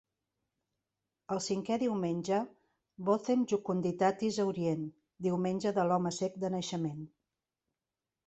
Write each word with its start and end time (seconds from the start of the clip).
El 1.33 1.41
cinquè 1.47 1.75
diumenge, 1.81 2.39
"Vocem 3.09 3.43
jucunditatis" 3.51 4.39
a 4.43 4.45
Orient, 4.53 4.89
diumenge 5.27 5.75
de 5.79 5.85
l'home 5.91 6.15
cec 6.21 6.39
de 6.45 6.51
naixement. 6.57 7.05